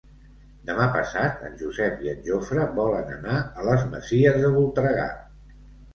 Demà 0.69 0.87
passat 0.93 1.43
en 1.49 1.59
Josep 1.59 2.01
i 2.07 2.11
en 2.15 2.25
Jofre 2.29 2.65
volen 2.79 3.13
anar 3.19 3.37
a 3.45 3.67
les 3.69 3.87
Masies 3.93 4.41
de 4.47 4.51
Voltregà. 4.57 5.07